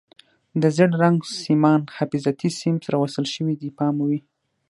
[0.61, 4.19] د زیړ رنګ سیمان حفاظتي سیم سره وصل شوي دي پام مو وي.